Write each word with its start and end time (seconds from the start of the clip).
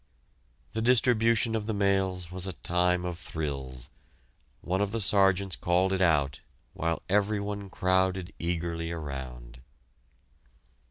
The 0.73 0.81
distribution 0.81 1.53
of 1.55 1.67
the 1.67 1.75
mails 1.75 2.31
was 2.31 2.47
a 2.47 2.53
time 2.53 3.05
of 3.05 3.19
thrills. 3.19 3.89
One 4.61 4.81
of 4.81 4.93
the 4.93 4.99
Sergeants 4.99 5.55
called 5.55 5.93
it 5.93 6.01
out, 6.01 6.39
while 6.73 7.03
every 7.07 7.39
one 7.39 7.69
crowded 7.69 8.33
eagerly 8.39 8.91
around. 8.91 9.59